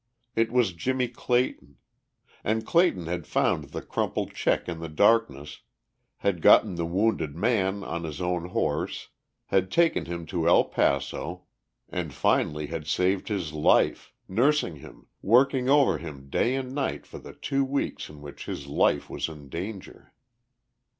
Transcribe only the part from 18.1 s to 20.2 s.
which his life was in danger.